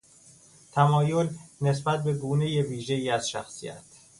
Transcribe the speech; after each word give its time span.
تمایل 0.71 1.29
نسبت 1.61 2.03
به 2.03 2.13
گونهی 2.13 2.61
ویژهای 2.61 3.09
از 3.09 3.29
شخصیت 3.29 3.83